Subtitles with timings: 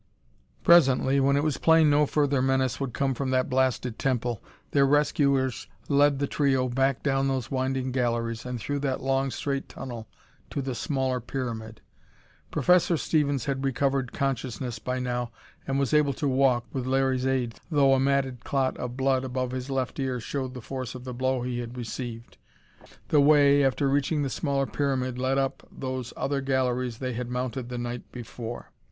[0.63, 4.87] Presently, when it was plain no further menace would come from that blasted temple, their
[4.87, 10.07] rescuers led the trio back down those winding galleries, and through that long, straight tunnel
[10.49, 11.81] to the smaller pyramid.
[12.49, 15.29] Professor Stevens had recovered consciousness by now
[15.67, 19.51] and was able to walk, with Larry's aid, though a matted clot of blood above
[19.51, 22.39] his left ear showed the force of the blow he had received.
[23.09, 27.69] The way, after reaching the smaller pyramid, led up those other galleries they had mounted
[27.69, 28.71] the night before.